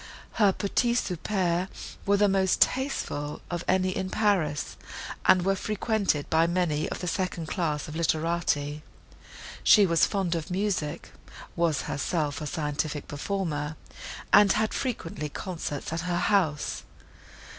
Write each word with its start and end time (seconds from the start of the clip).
Her 0.31 0.51
petits 0.51 0.99
soupers 0.99 1.67
were 2.07 2.17
the 2.17 2.27
most 2.27 2.59
tasteful 2.59 3.39
of 3.51 3.63
any 3.67 3.95
in 3.95 4.09
Paris, 4.09 4.75
and 5.27 5.43
were 5.45 5.53
frequented 5.55 6.27
by 6.27 6.47
many 6.47 6.89
of 6.89 7.01
the 7.01 7.07
second 7.07 7.45
class 7.49 7.87
of 7.87 7.95
literati. 7.95 8.81
She 9.63 9.85
was 9.85 10.07
fond 10.07 10.33
of 10.33 10.49
music, 10.49 11.11
was 11.55 11.83
herself 11.83 12.41
a 12.41 12.47
scientific 12.47 13.07
performer, 13.07 13.75
and 14.33 14.51
had 14.53 14.73
frequently 14.73 15.29
concerts 15.29 15.93
at 15.93 16.01
her 16.01 16.17
house. 16.17 16.81